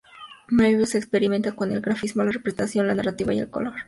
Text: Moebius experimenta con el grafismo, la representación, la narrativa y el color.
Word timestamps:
Moebius 0.47 0.95
experimenta 0.95 1.51
con 1.51 1.71
el 1.71 1.79
grafismo, 1.79 2.23
la 2.23 2.31
representación, 2.31 2.87
la 2.87 2.95
narrativa 2.95 3.35
y 3.35 3.39
el 3.41 3.51
color. 3.51 3.73